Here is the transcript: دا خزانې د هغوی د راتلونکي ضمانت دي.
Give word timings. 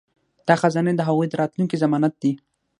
دا 0.47 0.55
خزانې 0.61 0.93
د 0.95 1.01
هغوی 1.09 1.27
د 1.29 1.33
راتلونکي 1.41 1.75
ضمانت 1.83 2.13
دي. 2.21 2.31